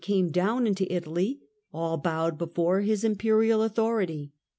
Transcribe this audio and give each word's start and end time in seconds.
came 0.01 0.31
down 0.31 0.65
into 0.65 0.91
Italy, 0.91 1.37
all 1.71 1.95
bowed 1.95 2.35
before 2.35 2.81
his 2.81 3.03
imperial 3.03 3.61
authority. 3.61 4.33